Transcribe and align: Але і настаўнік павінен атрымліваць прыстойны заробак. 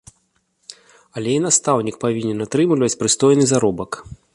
Але 1.21 1.29
і 1.39 1.43
настаўнік 1.45 2.01
павінен 2.07 2.43
атрымліваць 2.47 2.95
прыстойны 3.05 3.43
заробак. 3.55 3.91